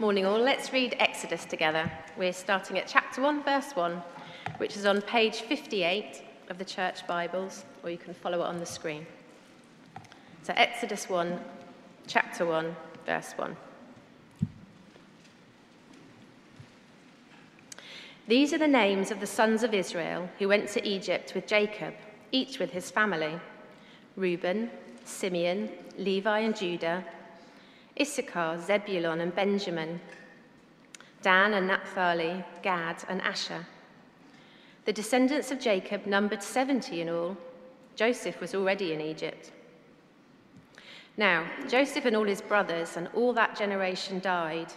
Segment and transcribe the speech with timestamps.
[0.00, 0.40] Morning, all.
[0.40, 1.92] Let's read Exodus together.
[2.16, 4.02] We're starting at chapter 1, verse 1,
[4.56, 8.58] which is on page 58 of the Church Bibles, or you can follow it on
[8.58, 9.06] the screen.
[10.42, 11.38] So, Exodus 1,
[12.06, 12.74] chapter 1,
[13.04, 13.54] verse 1.
[18.26, 21.92] These are the names of the sons of Israel who went to Egypt with Jacob,
[22.32, 23.38] each with his family
[24.16, 24.70] Reuben,
[25.04, 27.04] Simeon, Levi, and Judah,
[28.00, 30.00] Issachar, Zebulun, and Benjamin,
[31.22, 33.66] Dan and Naphtali, Gad, and Asher.
[34.86, 37.36] The descendants of Jacob numbered 70 in all.
[37.96, 39.52] Joseph was already in Egypt.
[41.18, 44.72] Now, Joseph and all his brothers and all that generation died,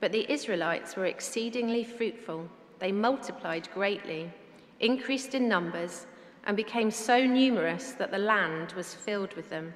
[0.00, 2.48] but the Israelites were exceedingly fruitful.
[2.80, 4.32] They multiplied greatly,
[4.80, 6.06] increased in numbers,
[6.44, 9.72] and became so numerous that the land was filled with them.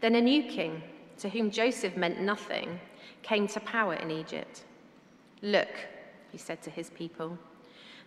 [0.00, 0.82] Then a new king,
[1.18, 2.80] to whom Joseph meant nothing,
[3.22, 4.64] came to power in Egypt.
[5.42, 5.68] Look,
[6.32, 7.38] he said to his people,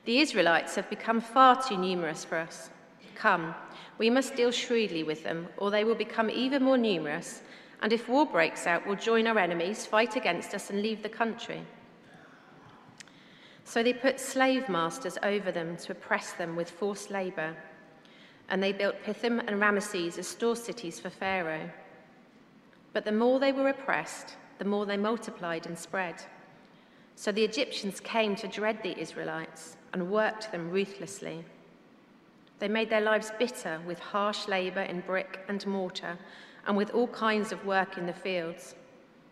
[0.06, 2.70] the Israelites have become far too numerous for us.
[3.16, 3.54] Come,
[4.00, 7.42] we must deal shrewdly with them, or they will become even more numerous,
[7.82, 11.09] and if war breaks out, will join our enemies, fight against us, and leave the
[11.09, 11.62] country.
[13.64, 17.56] So they put slave masters over them to oppress them with forced labor,
[18.50, 21.70] and they built Pithom and Ramesses as store cities for Pharaoh.
[22.94, 26.16] But the more they were oppressed, the more they multiplied and spread.
[27.16, 31.45] So the Egyptians came to dread the Israelites and worked them ruthlessly.
[32.59, 36.17] They made their lives bitter with harsh labor in brick and mortar
[36.67, 38.75] and with all kinds of work in the fields.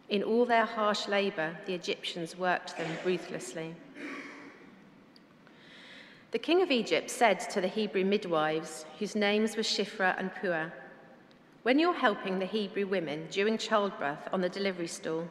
[0.09, 3.75] In all their harsh labor, the Egyptians worked them ruthlessly.
[6.31, 10.71] The king of Egypt said to the Hebrew midwives, whose names were Shiphrah and Puah,
[11.63, 15.27] When you're helping the Hebrew women during childbirth on the delivery stool,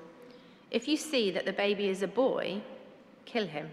[0.70, 2.60] if you see that the baby is a boy,
[3.24, 3.70] kill him.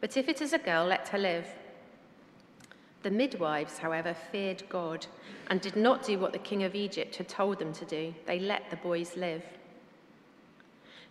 [0.00, 1.46] But if it is a girl, let her live.
[3.02, 5.06] The midwives, however, feared God
[5.48, 8.12] and did not do what the king of Egypt had told them to do.
[8.26, 9.44] They let the boys live.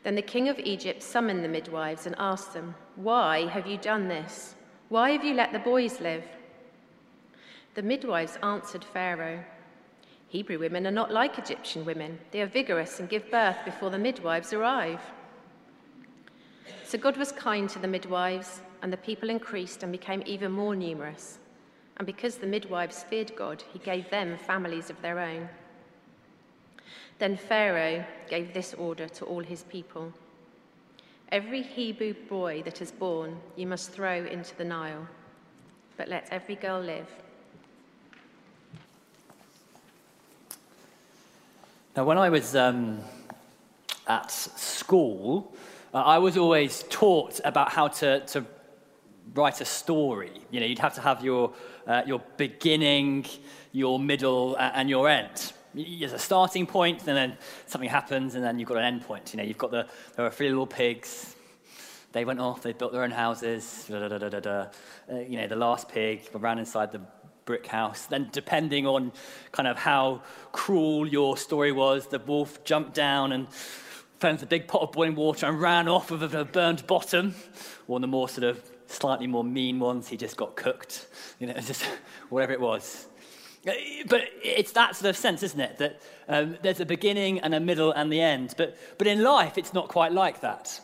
[0.04, 4.10] Then the king of Egypt summoned the midwives and asked them, Why have you done
[4.10, 4.56] this?
[4.90, 6.26] Why have you let the boys live?
[7.76, 9.44] The midwives answered Pharaoh,
[10.36, 12.20] Hebrew women are not like Egyptian women.
[12.32, 15.00] They are vigorous and give birth before the midwives arrive.
[16.84, 20.76] So God was kind to the midwives, and the people increased and became even more
[20.76, 21.40] numerous.
[21.96, 25.48] And because the midwives feared God, he gave them families of their own.
[27.18, 30.12] Then Pharaoh gave this order to all his people
[31.30, 35.08] Every Hebrew boy that is born you must throw into the Nile,
[35.96, 37.08] but let every girl live.
[41.96, 43.00] Now, when I was um,
[44.06, 45.56] at school,
[45.94, 48.46] uh, I was always taught about how to, to
[49.34, 50.34] write a story.
[50.52, 51.54] You know, you'd have to have your,
[51.88, 53.26] uh, your beginning,
[53.72, 55.54] your middle, uh, and your end.
[55.74, 59.34] There's a starting point, and then something happens, and then you've got an end point.
[59.34, 61.34] You know, you've got the, there are three little pigs.
[62.12, 63.86] They went off, they built their own houses.
[63.88, 64.50] Da, da, da,
[65.10, 67.00] uh, you know, the last pig ran inside the
[67.46, 68.06] brick house.
[68.08, 69.12] Then, depending on
[69.52, 73.48] kind of how cruel your story was, the wolf jumped down and
[74.20, 77.36] found a big pot of boiling water and ran off with a burned bottom.
[77.88, 81.08] Or the more sort of slightly more mean ones, he just got cooked.
[81.40, 81.84] You know, just
[82.30, 83.08] whatever it was.
[84.08, 85.78] But it's that sort of sense, isn't it?
[85.80, 88.54] That um, there's a beginning and a middle and the end.
[88.58, 90.80] But, but in life, it's not quite like that.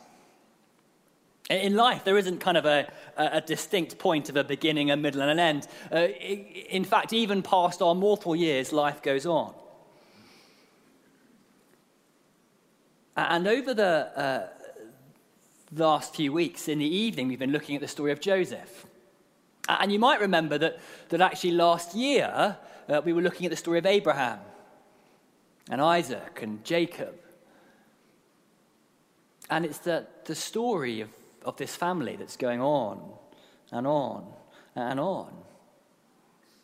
[1.51, 5.21] In life, there isn't kind of a, a distinct point of a beginning, a middle,
[5.21, 5.67] and an end.
[5.91, 9.53] Uh, in fact, even past our mortal years, life goes on.
[13.17, 14.47] And over the uh,
[15.75, 18.85] last few weeks, in the evening, we've been looking at the story of Joseph.
[19.67, 20.79] And you might remember that,
[21.09, 22.57] that actually last year,
[22.87, 24.39] uh, we were looking at the story of Abraham
[25.69, 27.13] and Isaac and Jacob.
[29.49, 31.09] And it's the, the story of
[31.43, 33.01] of this family that's going on
[33.71, 34.25] and on
[34.75, 35.33] and on.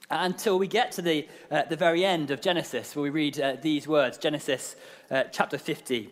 [0.09, 3.57] Until we get to the, uh, the very end of Genesis, where we read uh,
[3.62, 4.75] these words Genesis
[5.12, 6.09] uh, chapter 50,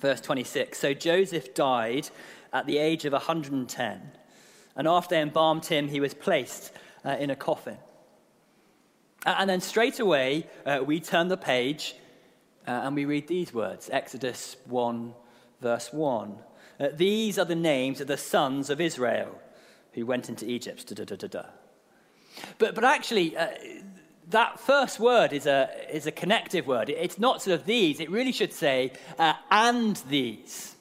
[0.00, 0.78] verse 26.
[0.78, 2.08] So Joseph died
[2.52, 4.00] at the age of 110,
[4.76, 6.72] and after they embalmed him, he was placed
[7.04, 7.76] uh, in a coffin.
[9.26, 11.94] And then straight away, uh, we turn the page
[12.66, 15.12] uh, and we read these words Exodus 1,
[15.60, 16.38] verse 1.
[16.80, 19.38] Uh, these are the names of the sons of Israel
[19.92, 20.86] who went into Egypt.
[20.94, 21.42] Da, da, da,
[22.58, 23.48] but, but actually, uh,
[24.28, 26.88] that first word is a, is a connective word.
[26.88, 30.74] It's not sort of these, it really should say, uh, and these.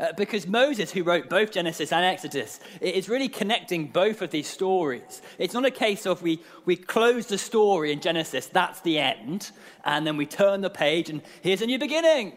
[0.00, 4.48] Uh, because Moses, who wrote both Genesis and Exodus, is really connecting both of these
[4.48, 5.20] stories.
[5.38, 9.50] It's not a case of we, we close the story in Genesis, that's the end,
[9.84, 12.32] and then we turn the page and here's a new beginning.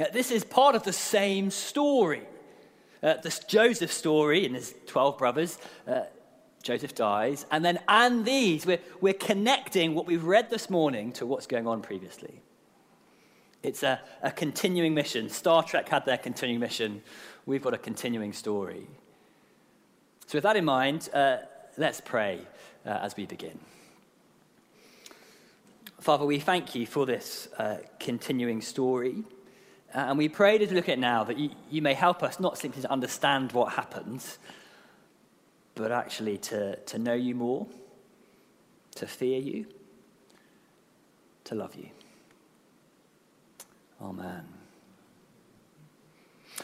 [0.00, 2.22] Uh, this is part of the same story.
[3.02, 6.02] Uh, the Joseph story and his 12 brothers, uh,
[6.62, 11.26] Joseph dies, and then and these, we're, we're connecting what we've read this morning to
[11.26, 12.42] what's going on previously.
[13.62, 15.28] It's a, a continuing mission.
[15.28, 17.02] Star Trek had their continuing mission.
[17.46, 18.86] We've got a continuing story.
[20.26, 21.38] So, with that in mind, uh,
[21.76, 22.40] let's pray
[22.84, 23.58] uh, as we begin.
[26.00, 29.24] Father, we thank you for this uh, continuing story.
[29.94, 32.22] Uh, and we pray as we look at it now that you, you may help
[32.22, 34.38] us not simply to understand what happens,
[35.74, 37.66] but actually to, to know you more,
[38.96, 39.66] to fear you,
[41.44, 41.88] to love you.
[44.02, 44.44] Amen.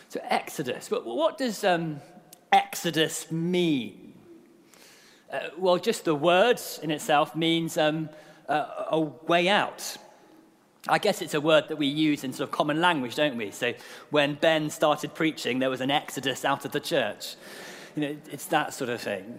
[0.08, 0.88] So, Exodus.
[0.88, 2.00] But what does um,
[2.52, 4.12] Exodus mean?
[5.32, 8.08] Uh, well, just the word in itself means um,
[8.48, 9.96] uh, a way out.
[10.86, 13.50] I guess it's a word that we use in sort of common language, don't we?
[13.50, 13.72] So
[14.10, 17.36] when Ben started preaching, there was an exodus out of the church.
[17.96, 19.38] You know, it's that sort of thing.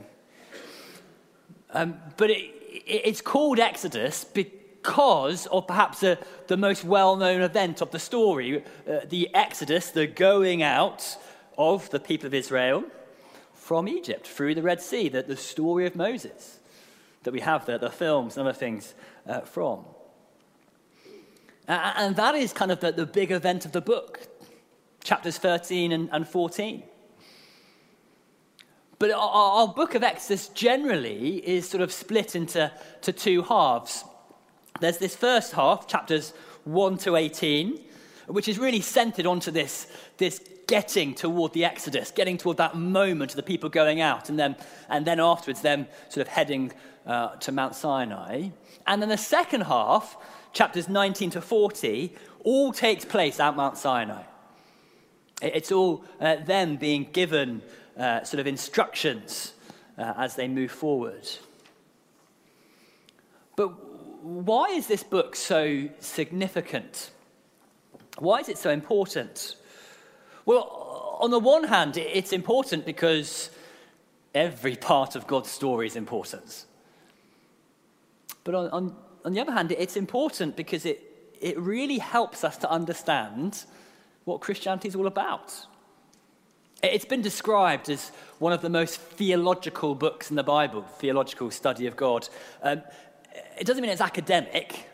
[1.71, 7.41] Um, but it, it, it's called Exodus because of perhaps a, the most well known
[7.41, 11.17] event of the story uh, the Exodus, the going out
[11.57, 12.83] of the people of Israel
[13.53, 16.59] from Egypt through the Red Sea, the, the story of Moses
[17.23, 18.93] that we have the, the films and other things
[19.27, 19.83] uh, from.
[21.67, 24.19] Uh, and that is kind of the, the big event of the book,
[25.03, 26.83] chapters 13 and, and 14.
[28.99, 32.71] But our, our, book of Exodus generally is sort of split into
[33.01, 34.05] to two halves.
[34.79, 36.33] There's this first half, chapters
[36.65, 37.79] 1 to 18,
[38.27, 43.31] which is really centered onto this, this getting toward the Exodus, getting toward that moment
[43.31, 44.55] of the people going out, and then,
[44.89, 46.71] and then afterwards, them sort of heading
[47.05, 48.49] uh, to Mount Sinai.
[48.87, 50.17] And then the second half,
[50.55, 54.23] chapters 19 to 40, all takes place at Mount Sinai.
[55.41, 57.61] It's all uh, them being given
[57.97, 59.53] uh, sort of instructions
[59.97, 61.27] uh, as they move forward.
[63.57, 63.67] But
[64.23, 67.11] why is this book so significant?
[68.17, 69.57] Why is it so important?
[70.45, 73.49] Well, on the one hand, it's important because
[74.33, 76.65] every part of God's story is important.
[78.45, 82.57] But on, on, on the other hand, it's important because it, it really helps us
[82.57, 83.65] to understand
[84.23, 85.53] what Christianity is all about.
[86.83, 91.87] It's been described as one of the most theological books in the Bible, theological study
[91.87, 92.29] of God.
[92.61, 92.83] Um,
[93.57, 94.87] it doesn't mean it's academic.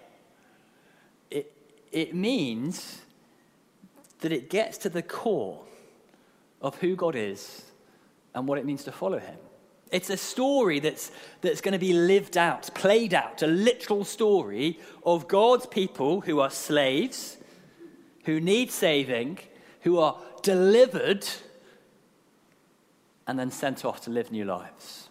[1.30, 1.52] It,
[1.92, 3.02] it means
[4.22, 5.60] that it gets to the core
[6.62, 7.64] of who God is
[8.34, 9.38] and what it means to follow him.
[9.92, 11.12] It's a story that's,
[11.42, 16.40] that's going to be lived out, played out, a literal story of God's people who
[16.40, 17.38] are slaves,
[18.24, 19.40] who need saving,
[19.82, 21.28] who are delivered,
[23.28, 25.10] and then sent off to live new lives.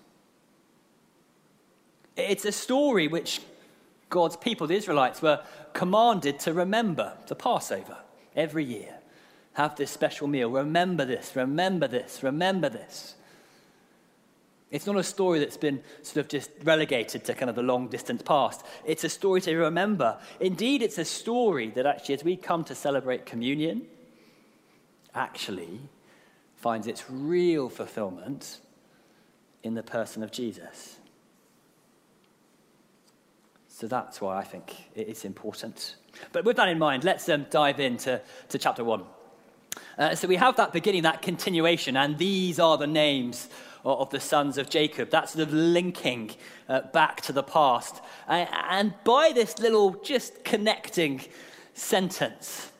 [2.16, 3.40] It's a story which
[4.08, 5.44] God's people, the Israelites, were
[5.74, 7.98] commanded to remember the Passover
[8.34, 8.94] every year.
[9.54, 10.50] Have this special meal.
[10.50, 13.14] Remember this, remember this, remember this.
[14.70, 17.88] It's not a story that's been sort of just relegated to kind of the long
[17.88, 18.64] distant past.
[18.84, 20.18] It's a story to remember.
[20.38, 23.86] Indeed, it's a story that actually, as we come to celebrate communion,
[25.12, 25.80] actually
[26.54, 28.58] finds its real fulfillment
[29.64, 30.98] in the person of Jesus.
[33.68, 35.96] So that's why I think it's important.
[36.32, 39.02] But with that in mind, let's um, dive into to chapter 1.
[39.98, 43.48] Uh, so we have that beginning, that continuation, and these are the names
[43.84, 45.10] of, of the sons of Jacob.
[45.10, 46.32] That sort of linking
[46.68, 48.00] uh, back to the past.
[48.28, 51.22] Uh, and by this little just connecting
[51.74, 52.72] sentence,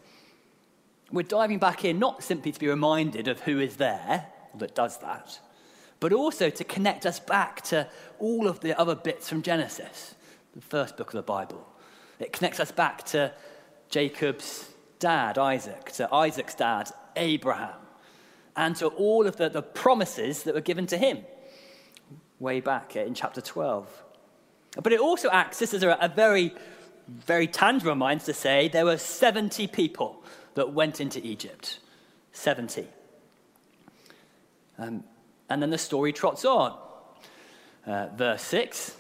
[1.13, 4.27] we're diving back in not simply to be reminded of who is there
[4.57, 5.39] that does that,
[5.99, 7.89] but also to connect us back to
[8.19, 10.15] all of the other bits from Genesis
[10.55, 11.67] the first book of the Bible.
[12.19, 13.33] It connects us back to
[13.89, 17.77] Jacob's dad, Isaac, to Isaac's dad, Abraham,
[18.57, 21.25] and to all of the, the promises that were given to him
[22.39, 24.03] way back in chapter 12.
[24.83, 26.55] But it also acts as a, a very,
[27.09, 30.23] very tangible reminder to say there were 70 people
[30.55, 31.79] that went into Egypt.
[32.33, 32.87] 70.
[34.79, 35.05] Um,
[35.49, 36.79] and then the story trots on.
[37.87, 38.97] Uh, verse 6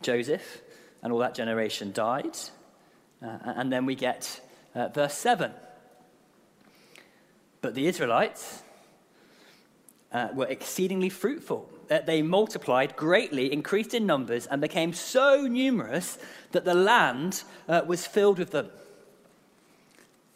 [0.00, 0.60] Joseph
[1.02, 2.36] and all that generation died.
[3.22, 4.40] Uh, and then we get
[4.74, 5.52] uh, verse 7.
[7.60, 8.62] But the Israelites
[10.12, 11.68] uh, were exceedingly fruitful.
[11.90, 16.18] Uh, they multiplied greatly, increased in numbers, and became so numerous
[16.52, 18.68] that the land uh, was filled with them.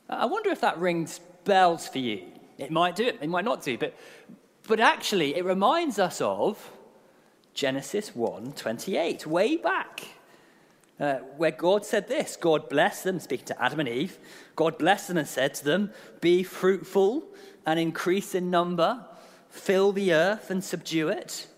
[0.09, 2.23] I wonder if that rings bells for you.
[2.59, 3.95] It might do, it might not do, but,
[4.69, 6.71] but actually, it reminds us of
[7.55, 10.07] Genesis 1 28, way back,
[11.02, 14.18] uh, where God said this God blessed them, speaking to Adam and Eve.
[14.54, 15.90] God blessed them and said to them,
[16.21, 17.25] Be fruitful
[17.66, 19.04] and increase in number,
[19.50, 21.49] fill the earth and subdue it.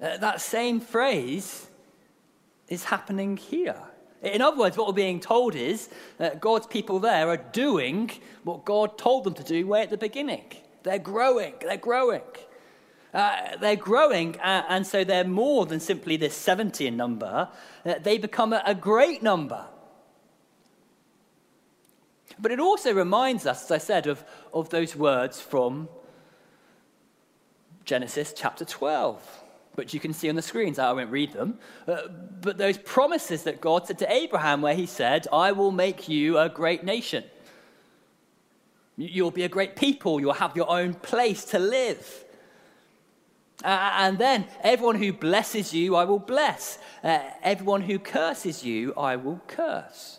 [0.00, 1.68] Uh, that same phrase
[2.68, 3.76] is happening here.
[4.22, 8.10] In other words, what we're being told is that God's people there are doing
[8.44, 10.44] what God told them to do way at the beginning.
[10.82, 12.22] They're growing, they're growing.
[13.12, 17.48] Uh, they're growing, uh, and so they're more than simply this 70 in number.
[17.84, 19.66] Uh, they become a, a great number.
[22.38, 25.88] But it also reminds us, as I said, of, of those words from
[27.84, 29.42] Genesis chapter 12
[29.74, 30.78] which you can see on the screens.
[30.78, 31.58] I won't read them.
[31.88, 32.08] Uh,
[32.40, 36.38] but those promises that God said to Abraham, where he said, I will make you
[36.38, 37.24] a great nation.
[38.96, 40.20] You'll be a great people.
[40.20, 42.24] You'll have your own place to live.
[43.62, 46.78] Uh, and then, everyone who blesses you, I will bless.
[47.04, 50.18] Uh, everyone who curses you, I will curse.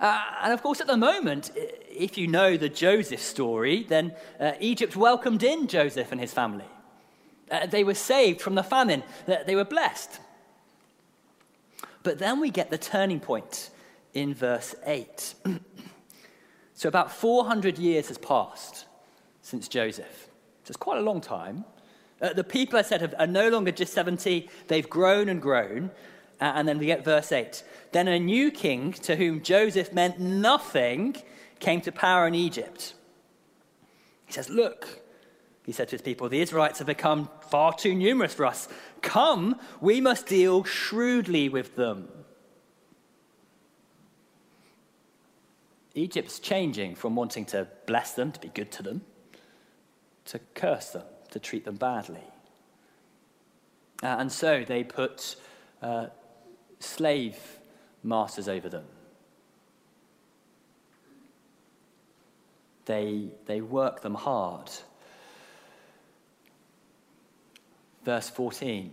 [0.00, 4.52] Uh, and of course, at the moment, if you know the Joseph story, then uh,
[4.58, 6.64] Egypt welcomed in Joseph and his family.
[7.50, 10.18] Uh, they were saved from the famine, they were blessed.
[12.02, 13.70] But then we get the turning point
[14.12, 15.34] in verse 8.
[16.74, 18.86] so, about 400 years has passed
[19.42, 20.28] since Joseph.
[20.64, 21.64] So, it's quite a long time.
[22.20, 25.90] Uh, the people, I said, are no longer just 70, they've grown and grown.
[26.40, 27.62] Uh, and then we get verse 8.
[27.92, 31.16] Then a new king to whom Joseph meant nothing
[31.60, 32.94] came to power in Egypt.
[34.26, 35.00] He says, Look,
[35.64, 38.68] he said to his people, The Israelites have become far too numerous for us.
[39.00, 42.08] Come, we must deal shrewdly with them.
[45.94, 49.02] Egypt's changing from wanting to bless them, to be good to them,
[50.26, 51.04] to curse them,
[51.34, 52.24] to treat them badly.
[54.02, 55.36] Uh, and so they put
[55.82, 56.06] uh,
[56.80, 57.36] slave
[58.02, 58.84] masters over them.
[62.86, 64.70] They, they work them hard.
[68.04, 68.90] verse 14.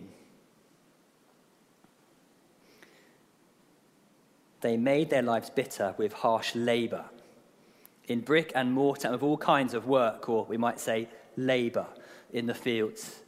[4.62, 7.04] They made their lives bitter with harsh labor,
[8.08, 11.86] in brick and mortar, with all kinds of work, or we might say labor,
[12.32, 13.20] in the fields.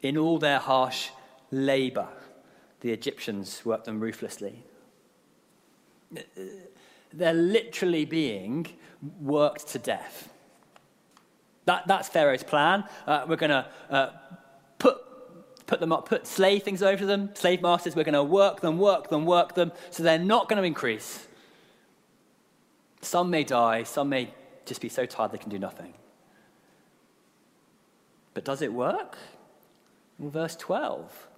[0.00, 1.10] In all their harsh
[1.50, 2.08] labor,
[2.80, 4.62] the Egyptians worked them ruthlessly.
[7.12, 8.66] They're literally being
[9.20, 10.30] worked to death.
[11.64, 12.84] That, that's Pharaoh's plan.
[13.06, 14.10] Uh, we're going to uh,
[15.66, 18.78] put them up, put slave things over them, slave masters, we're going to work them,
[18.78, 21.26] work them, work them, so they're not going to increase.
[23.00, 24.32] Some may die, some may
[24.66, 25.94] just be so tired they can do nothing.
[28.34, 29.16] But does it work?
[30.18, 31.28] Well, verse 12.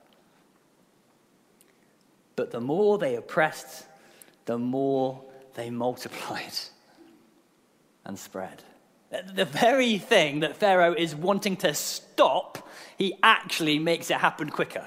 [2.35, 3.87] But the more they oppressed,
[4.47, 5.23] the more
[5.55, 6.53] they multiplied
[8.05, 8.63] and spread.
[9.35, 14.87] The very thing that Pharaoh is wanting to stop, he actually makes it happen quicker.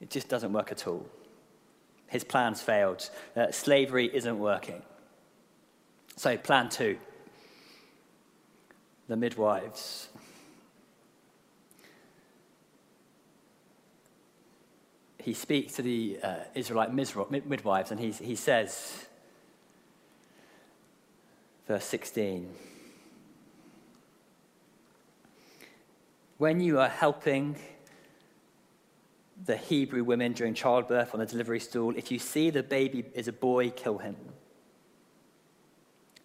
[0.00, 1.06] It just doesn't work at all.
[2.08, 3.08] His plans failed.
[3.34, 4.82] Uh, slavery isn't working.
[6.16, 6.98] So, plan two
[9.08, 10.08] the midwives.
[15.18, 19.06] He speaks to the uh, Israelite midwives and he, he says,
[21.66, 22.48] verse 16.
[26.38, 27.56] When you are helping
[29.44, 33.26] the Hebrew women during childbirth on the delivery stool, if you see the baby is
[33.26, 34.16] a boy, kill him.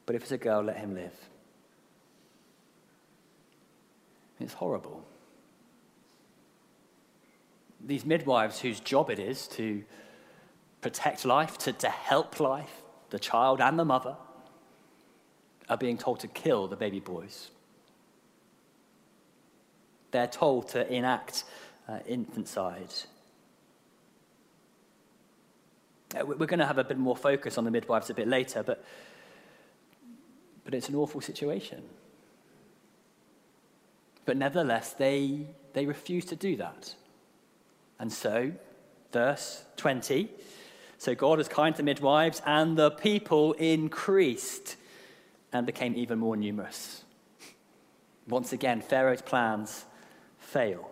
[0.06, 1.31] But if it's a girl, let him live.
[4.42, 5.06] It's horrible.
[7.84, 9.84] These midwives, whose job it is to
[10.82, 14.16] protect life, to, to help life, the child and the mother,
[15.70, 17.52] are being told to kill the baby boys.
[20.12, 21.46] They're told to enact
[21.88, 22.94] uh, infanticide.
[26.14, 28.64] Uh, we're going to have a bit more focus on the midwives a bit later,
[28.64, 28.84] but,
[30.66, 31.82] but it's an awful situation.
[34.26, 36.96] But nevertheless, they, they refused to do that.
[38.00, 38.52] And so,
[39.12, 40.30] verse 20
[41.02, 44.76] so God was kind to midwives, and the people increased
[45.52, 47.04] and became even more numerous.
[48.28, 49.86] Once again, Pharaoh's plans
[50.38, 50.92] fail.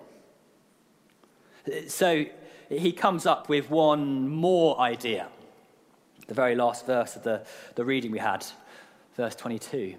[1.88, 2.26] So
[2.70, 5.28] he comes up with one more idea.
[6.26, 7.46] The very last verse of the,
[7.76, 8.44] the reading we had,
[9.16, 9.96] verse 22.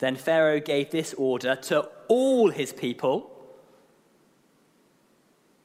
[0.00, 3.30] Then Pharaoh gave this order to all his people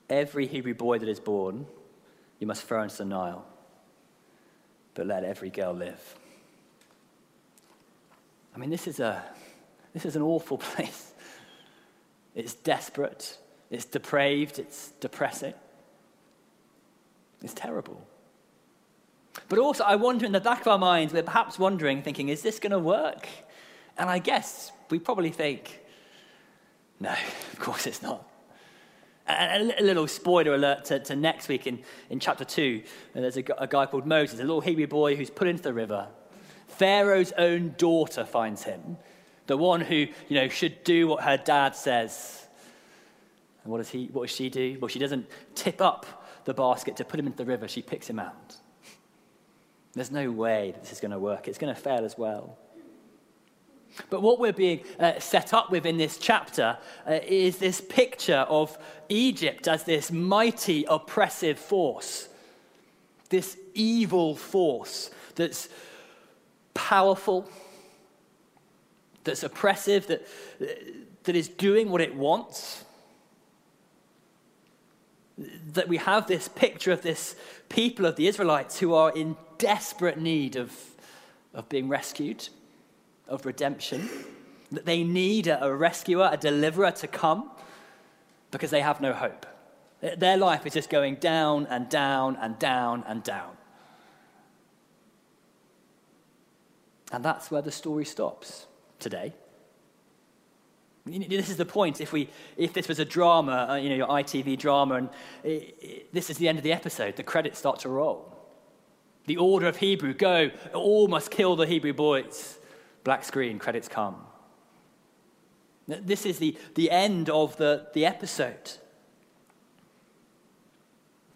[0.10, 1.66] Every Hebrew boy that is born
[2.40, 3.46] you must throw into the Nile,
[4.94, 6.16] but let every girl live.
[8.54, 9.24] I mean, this is, a,
[9.94, 11.14] this is an awful place.
[12.36, 13.38] It's desperate,
[13.72, 15.54] it's depraved, it's depressing,
[17.42, 18.06] it's terrible.
[19.48, 22.42] But also, I wonder in the back of our minds, we're perhaps wondering, thinking, is
[22.42, 23.28] this going to work?
[23.98, 25.82] And I guess we probably think,
[27.00, 27.12] no,
[27.54, 28.30] of course it's not.
[29.28, 32.84] And a little spoiler alert to, to next week in, in chapter 2.
[33.16, 35.74] and There's a, a guy called Moses, a little Hebrew boy who's put into the
[35.74, 36.08] river.
[36.68, 38.98] Pharaoh's own daughter finds him,
[39.48, 42.48] the one who you know, should do what her dad says.
[43.64, 44.78] And what does, he, what does she do?
[44.80, 46.06] Well, she doesn't tip up
[46.44, 48.58] the basket to put him into the river, she picks him out.
[49.94, 51.48] There's no way that this is going to work.
[51.48, 52.60] It's going to fail as well.
[54.10, 58.46] But what we're being uh, set up with in this chapter uh, is this picture
[58.50, 58.78] of
[59.10, 62.28] Egypt as this mighty, oppressive force,
[63.30, 65.70] this evil force that's
[66.74, 67.50] powerful,
[69.24, 70.28] that's oppressive, that,
[71.24, 72.84] that is doing what it wants.
[75.74, 77.36] That we have this picture of this
[77.70, 80.74] people of the Israelites who are in desperate need of,
[81.54, 82.50] of being rescued
[83.28, 84.10] of redemption,
[84.72, 87.52] that they need a, rescuer, a deliverer to come
[88.52, 89.46] because they have no hope.
[90.02, 93.58] Their life is just going down and down and down and down.
[97.12, 98.68] And that's where the story stops
[99.00, 99.34] today.
[101.06, 102.02] This is the point.
[102.02, 105.10] If, we, if this was a drama, uh, you know, your ITV drama, and
[105.44, 108.36] it, it, this is the end of the episode, the credits start to roll.
[109.28, 112.58] The order of Hebrew go, all must kill the Hebrew boys.
[113.06, 114.18] Black screen, credits come.
[115.88, 118.72] This is the, the end of the, the episode.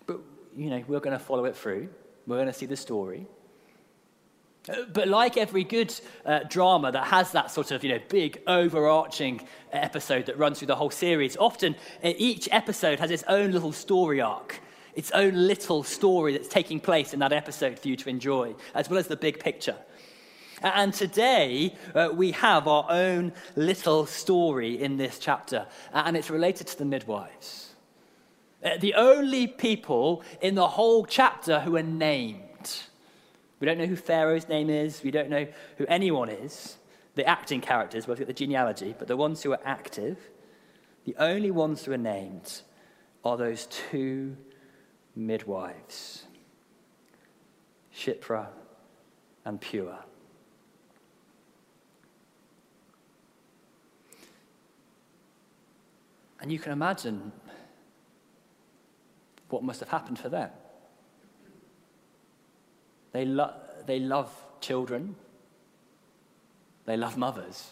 [0.07, 0.19] But,
[0.57, 1.89] you know, we're going to follow it through.
[2.25, 3.27] We're going to see the story.
[4.67, 5.93] Uh, but like every good
[6.25, 9.39] uh, drama that has that sort of, you know, big overarching
[9.71, 13.71] episode that runs through the whole series, often uh, each episode has its own little
[13.71, 14.59] story arc,
[14.95, 18.89] its own little story that's taking place in that episode for you to enjoy, as
[18.89, 19.77] well as the big picture.
[20.61, 26.67] And today, uh, we have our own little story in this chapter, and it's related
[26.67, 27.73] to the midwives.
[28.63, 32.79] Uh, the only people in the whole chapter who are named.
[33.59, 36.77] We don't know who Pharaoh's name is, we don't know who anyone is.
[37.15, 40.17] The acting characters, we've got the genealogy, but the ones who are active,
[41.05, 42.61] the only ones who are named
[43.23, 44.37] are those two
[45.15, 46.25] midwives
[47.93, 48.47] Shiphrah
[49.45, 50.03] and Puah.
[56.41, 57.31] And you can imagine
[59.49, 60.49] what must have happened for them.
[63.11, 63.53] They, lo-
[63.85, 65.15] they love children,
[66.85, 67.71] they love mothers,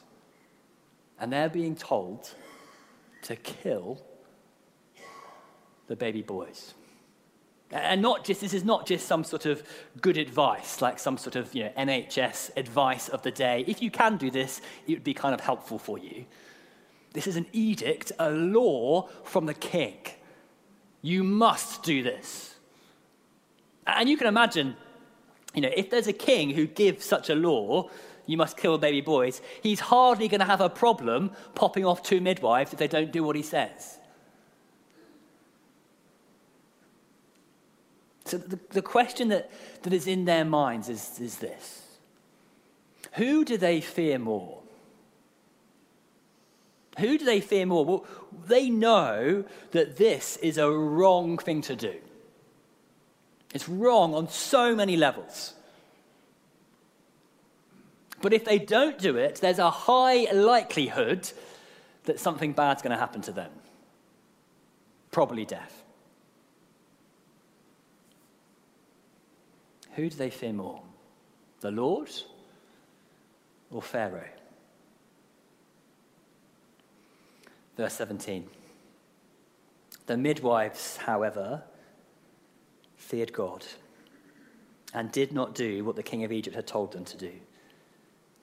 [1.19, 2.34] and they're being told
[3.23, 4.01] to kill
[5.88, 6.73] the baby boys.
[7.71, 9.62] And not just, this is not just some sort of
[10.01, 13.65] good advice, like some sort of you know, NHS advice of the day.
[13.67, 16.25] If you can do this, it would be kind of helpful for you.
[17.17, 19.97] This is an edict, a law from the king.
[21.01, 22.53] You must do this.
[23.88, 24.75] And you can imagine,
[25.56, 27.89] you know, if there's a king who gives such a law,
[28.27, 32.21] you must kill baby boys, he's hardly going to have a problem popping off two
[32.21, 33.97] midwives if they don't do what he says.
[38.25, 39.49] So the, the question that,
[39.82, 41.97] that is in their minds is, is this
[43.13, 44.62] Who do they fear more?
[46.97, 47.86] Who do they fear more?
[47.86, 48.05] Well,
[48.47, 51.93] they know that this is a wrong thing to do.
[53.53, 55.53] It's wrong on so many levels.
[58.21, 61.31] But if they don't do it, there's a high likelihood
[62.05, 63.51] that something bad's going to happen to them.
[65.12, 65.83] Probably death.
[69.93, 70.81] Who do they fear more?
[71.62, 72.10] The Lord
[73.71, 74.29] or Pharaoh?
[77.77, 78.49] Verse 17.
[80.07, 81.63] The midwives, however,
[82.95, 83.63] feared God
[84.93, 87.31] and did not do what the king of Egypt had told them to do.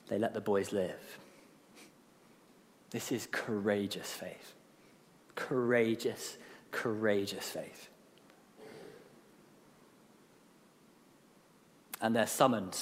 [0.07, 1.19] They let the boys live.
[2.91, 4.53] This is courageous faith.
[5.35, 6.37] Courageous,
[6.71, 7.89] courageous faith.
[11.99, 12.77] And they're summoned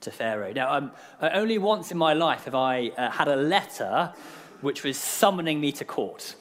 [0.00, 0.52] to Pharaoh.
[0.52, 4.14] Now, um, only once in my life have I uh, had a letter
[4.62, 6.34] which was summoning me to court.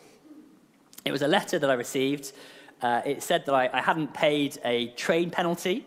[1.05, 2.33] It was a letter that I received.
[2.81, 5.85] Uh, it said that I, I hadn't paid a train penalty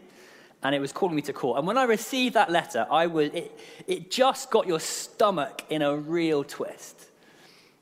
[0.63, 1.59] and it was calling me to court.
[1.59, 5.83] And when I received that letter, I was, it, it just got your stomach in
[5.83, 7.09] a real twist.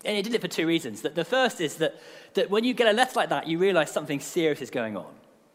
[0.04, 1.02] And it did it for two reasons.
[1.02, 2.00] That The first is that,
[2.34, 5.12] that when you get a letter like that, you realize something serious is going on.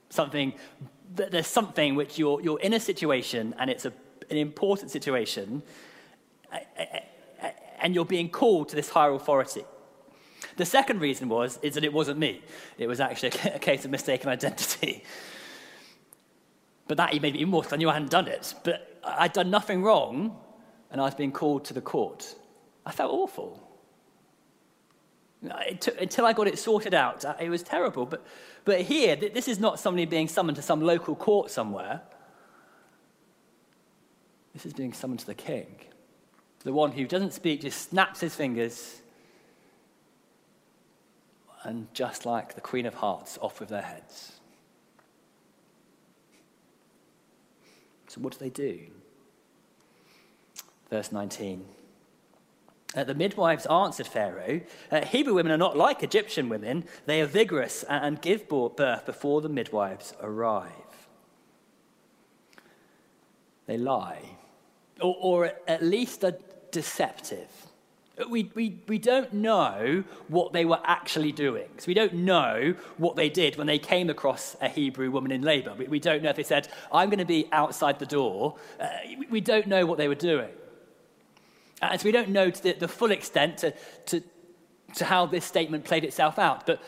[0.10, 0.54] Something,
[1.16, 3.94] that there's something which you're, you're in a situation and it's a,
[4.30, 5.64] an important situation,
[7.86, 9.64] and you're being called to this higher authority.
[10.58, 12.42] The second reason was is that it wasn't me.
[12.80, 15.04] It was actually a case of mistaken identity.
[16.88, 18.56] But that made me even worse I knew I hadn't done it.
[18.64, 20.36] But I'd done nothing wrong,
[20.90, 22.34] and I was being called to the court.
[22.88, 23.62] I felt awful.
[25.44, 28.08] Until I got it sorted out, uh, it was terrible.
[28.08, 28.26] But,
[28.64, 32.02] but here, this is not somebody being summoned to some local court somewhere.
[34.54, 35.68] This is being summoned to the king.
[36.66, 39.02] The one who doesn't speak, just snaps his fingers,
[41.64, 44.34] and just like the Queen of Hearts, off with their heads.
[48.08, 48.80] So, what do they do?
[50.90, 51.66] Verse 19.
[52.96, 56.86] Uh, the midwives answered Pharaoh uh, Hebrew women are not like Egyptian women.
[57.06, 60.72] They are vigorous and give birth before the midwives arrive.
[63.68, 64.22] They lie,
[65.00, 66.38] or, or at least are
[66.76, 67.48] deceptive.
[68.30, 71.70] We, we, we don't know what they were actually doing.
[71.78, 75.42] So we don't know what they did when they came across a Hebrew woman in
[75.42, 75.74] labor.
[75.74, 78.58] We, we don't know if they said, I'm going to be outside the door.
[78.78, 80.50] Uh, we, we don't know what they were doing.
[81.82, 83.74] And so we don't know to the, the full extent to,
[84.08, 84.22] to,
[84.96, 86.66] to how this statement played itself out.
[86.66, 86.82] But,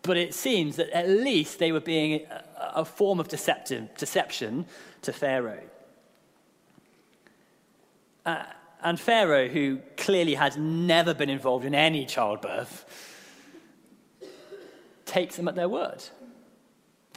[0.00, 2.44] but it seems that at least they were being a,
[2.76, 4.64] a form of deceptive, deception
[5.02, 5.64] to Pharaoh.
[8.24, 8.44] Uh,
[8.82, 12.84] and Pharaoh, who clearly has never been involved in any childbirth,
[15.04, 16.04] takes them at their word.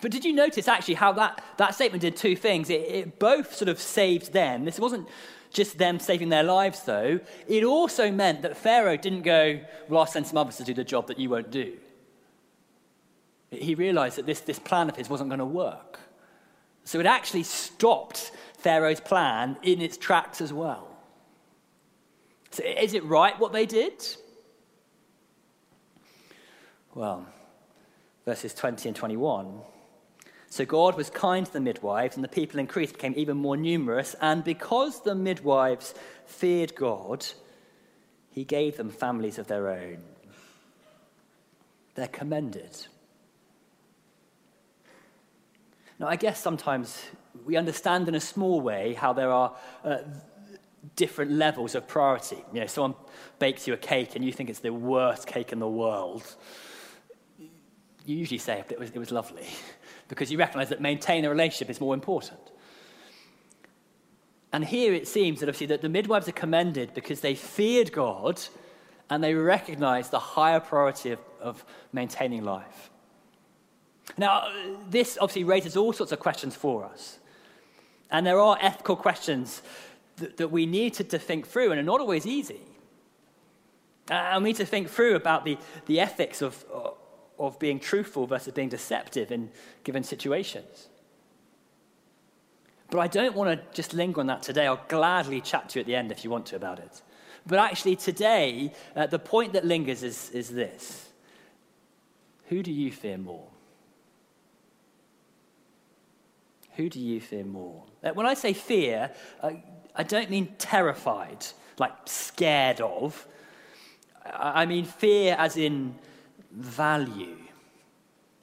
[0.01, 2.69] But did you notice actually how that, that statement did two things?
[2.69, 4.65] It, it both sort of saved them.
[4.65, 5.07] This wasn't
[5.51, 7.19] just them saving their lives, though.
[7.47, 10.83] It also meant that Pharaoh didn't go, Well, I'll send some others to do the
[10.83, 11.77] job that you won't do.
[13.51, 15.99] He realized that this, this plan of his wasn't going to work.
[16.83, 20.90] So it actually stopped Pharaoh's plan in its tracks as well.
[22.51, 24.05] So is it right what they did?
[26.93, 27.25] Well,
[28.25, 29.61] verses 20 and 21.
[30.49, 34.17] So God was kind to the midwives, and the people increased, became even more numerous.
[34.19, 35.93] And because the midwives
[36.25, 37.25] feared God,
[38.31, 39.99] he gave them families of their own.
[41.95, 42.85] They're commended.
[45.99, 47.01] Now, I guess sometimes
[47.45, 49.99] we understand in a small way how there are uh,
[50.95, 52.37] different levels of priority.
[52.53, 52.95] You know, someone
[53.39, 56.23] bakes you a cake and you think it's the worst cake in the world.
[58.05, 59.47] You usually say it was, it was lovely
[60.07, 62.39] because you recognize that maintaining a relationship is more important.
[64.53, 68.41] And here it seems that obviously that the midwives are commended because they feared God
[69.09, 72.89] and they recognized the higher priority of, of maintaining life.
[74.17, 74.47] Now,
[74.89, 77.19] this obviously raises all sorts of questions for us.
[78.09, 79.61] And there are ethical questions
[80.21, 82.61] that, that we need to, to think through and are not always easy.
[84.09, 86.65] And we need to think through about the, the ethics of,
[87.37, 89.51] of being truthful versus being deceptive in
[89.83, 90.89] given situations.
[92.89, 94.67] But I don't want to just linger on that today.
[94.67, 97.01] I'll gladly chat to you at the end if you want to about it.
[97.47, 101.09] But actually, today, uh, the point that lingers is, is this
[102.49, 103.47] Who do you fear more?
[106.75, 107.83] Who do you fear more?
[108.03, 109.51] Uh, when I say fear, uh,
[109.95, 111.45] I don't mean terrified,
[111.77, 113.27] like scared of.
[114.25, 115.95] I mean fear as in
[116.51, 117.37] value,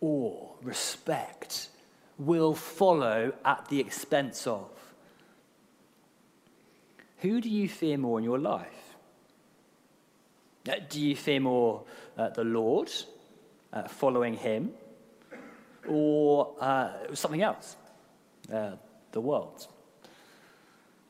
[0.00, 1.68] awe, respect,
[2.18, 4.68] will follow at the expense of.
[7.18, 8.96] Who do you fear more in your life?
[10.68, 11.82] Uh, do you fear more
[12.16, 12.90] uh, the Lord,
[13.72, 14.72] uh, following Him,
[15.88, 17.76] or uh, something else,
[18.52, 18.72] uh,
[19.12, 19.66] the world?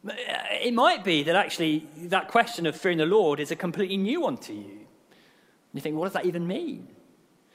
[0.04, 4.20] It might be that actually that question of fearing the Lord is a completely new
[4.20, 4.86] one to you.
[5.74, 6.88] You think, what does that even mean?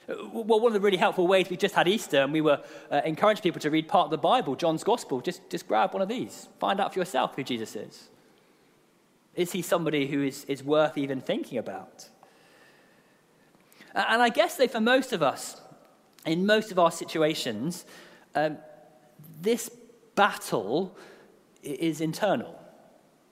[0.06, 3.00] Well, one of the really helpful ways we just had Easter and we were uh,
[3.04, 5.20] encouraging people to read part of the Bible, John's Gospel.
[5.20, 6.48] Just, just grab one of these.
[6.58, 8.08] Find out for yourself who Jesus is.
[9.34, 12.08] Is he somebody who is, is worth even thinking about?
[13.94, 15.60] And I guess that for most of us,
[16.26, 17.84] in most of our situations,
[18.34, 18.58] um,
[19.40, 19.70] this
[20.14, 20.96] battle
[21.64, 22.60] is internal.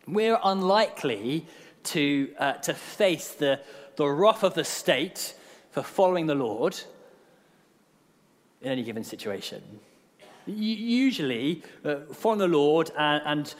[0.06, 1.46] We're unlikely
[1.84, 3.60] to, uh, to face the,
[3.96, 5.34] the wrath of the state
[5.70, 6.78] for following the Lord
[8.60, 9.62] in any given situation.
[10.46, 13.54] Usually, uh, following the Lord and, and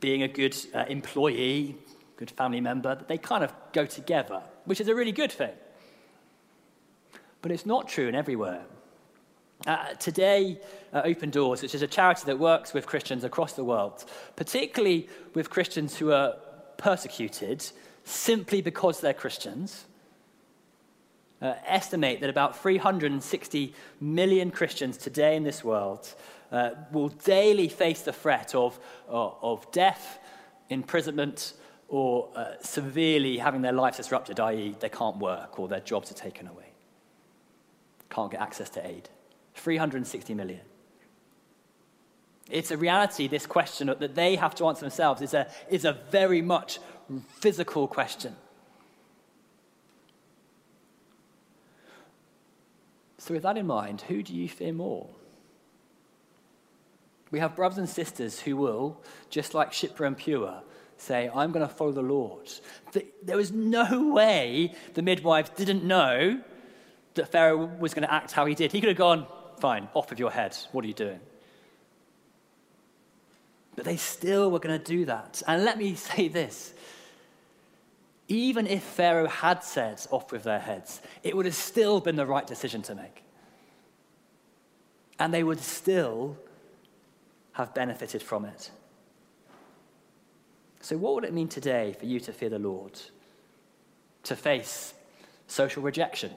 [0.00, 1.76] being a good uh, employee,
[2.16, 5.52] good family member, they kind of go together, which is a really good thing.
[7.40, 8.64] But it's not true in everywhere.
[9.66, 10.60] Uh, today,
[10.92, 14.04] uh, Open Doors, which is a charity that works with Christians across the world,
[14.36, 16.36] particularly with Christians who are
[16.76, 17.68] persecuted
[18.04, 19.84] simply because they're Christians,
[21.42, 26.14] uh, estimate that about 360 million Christians today in this world
[26.52, 30.18] uh, will daily face the threat of, uh, of death,
[30.70, 31.54] imprisonment,
[31.88, 36.14] or uh, severely having their lives disrupted, i.e., they can't work or their jobs are
[36.14, 36.72] taken away,
[38.08, 39.08] can't get access to aid.
[39.58, 40.60] 360 million.
[42.50, 45.92] It's a reality, this question that they have to answer themselves is a, is a
[46.10, 46.78] very much
[47.40, 48.34] physical question.
[53.18, 55.10] So, with that in mind, who do you fear more?
[57.30, 60.62] We have brothers and sisters who will, just like Shiphrah and Puah,
[60.96, 62.50] say, I'm going to follow the Lord.
[63.22, 66.40] There was no way the midwives didn't know
[67.14, 68.72] that Pharaoh was going to act how he did.
[68.72, 69.26] He could have gone,
[69.60, 70.56] Fine, off with your head.
[70.72, 71.20] What are you doing?
[73.74, 75.42] But they still were going to do that.
[75.46, 76.74] And let me say this
[78.28, 82.26] even if Pharaoh had said off with their heads, it would have still been the
[82.26, 83.22] right decision to make.
[85.18, 86.36] And they would still
[87.52, 88.70] have benefited from it.
[90.80, 93.00] So, what would it mean today for you to fear the Lord?
[94.24, 94.94] To face
[95.46, 96.30] social rejection?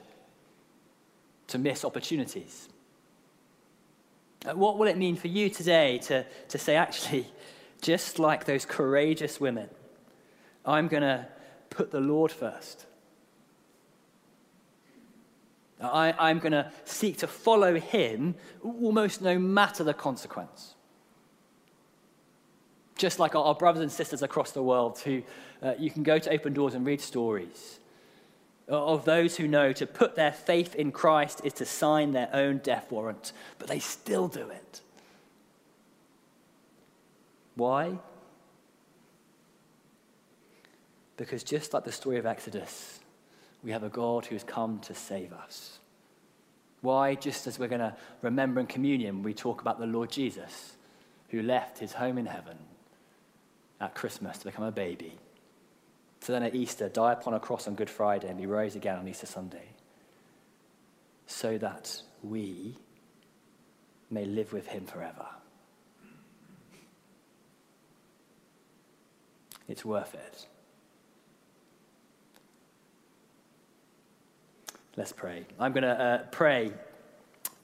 [1.48, 2.68] To miss opportunities?
[4.44, 7.26] Uh, what will it mean for you today to, to say, actually,
[7.80, 9.68] just like those courageous women,
[10.64, 11.26] I'm going to
[11.70, 12.86] put the Lord first.
[15.80, 20.74] I, am going to seek to follow him almost no matter the consequence.
[22.96, 25.22] Just like our, our brothers and sisters across the world, who
[25.60, 27.80] uh, you can go to Open Doors and read stories
[28.70, 32.30] Uh, of those who know to put their faith in Christ is to sign their
[32.32, 34.80] own death warrant, but they still do it.
[37.56, 37.98] Why?
[41.16, 43.00] Because just like the story of Exodus,
[43.62, 45.78] we have a God who has come to save us.
[46.80, 47.14] Why?
[47.14, 50.76] Just as we're going to remember in communion, we talk about the Lord Jesus,
[51.28, 52.58] who left his home in heaven
[53.80, 55.18] at Christmas to become a baby,
[56.24, 58.96] to then at Easter die upon a cross on Good Friday and be raised again
[58.96, 59.70] on Easter Sunday,
[61.26, 62.76] so that we
[64.10, 65.26] may live with him forever.
[69.68, 70.46] It's worth it.
[74.96, 75.46] Let's pray.
[75.58, 76.72] I'm going to uh, pray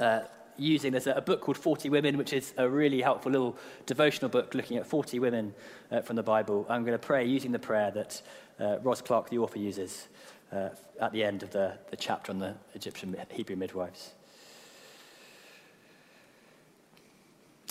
[0.01, 0.21] uh,
[0.59, 4.29] using there's a, a, book called 40 Women, which is a really helpful little devotional
[4.29, 5.55] book looking at 40 women
[5.91, 6.67] uh, from the Bible.
[6.69, 8.23] I'm going to pray using the prayer that
[8.61, 10.09] uh, Roz Clark, the author, uses
[10.53, 14.13] uh, at the end of the, the chapter on the Egyptian Hebrew midwives.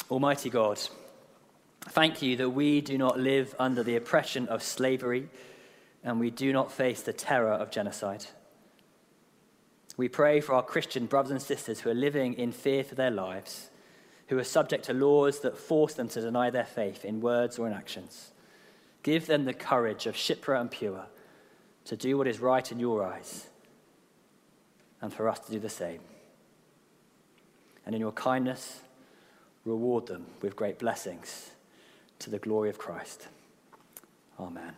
[0.10, 0.80] Almighty God,
[1.90, 5.30] thank you that we do not live under the oppression of slavery
[6.04, 8.26] and we do not face the terror of genocide.
[9.98, 13.12] We pray for our Christian brothers and sisters who are living in fear for their
[13.12, 13.72] lives,
[14.28, 17.68] who are subject to laws that force them to deny their faith in words or
[17.68, 18.32] in actions.
[19.02, 21.08] Give them the courage of Shiphrah and Puah
[21.86, 23.48] to do what is right in your eyes,
[25.02, 26.02] and for us to do the same.
[27.86, 28.82] And in your kindness,
[29.64, 31.52] reward them with great blessings
[32.20, 33.30] to the glory of Christ.
[34.38, 34.74] Amen.